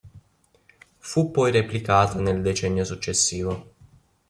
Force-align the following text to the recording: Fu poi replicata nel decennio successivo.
Fu 0.97 1.29
poi 1.29 1.51
replicata 1.51 2.19
nel 2.19 2.41
decennio 2.41 2.83
successivo. 2.83 3.73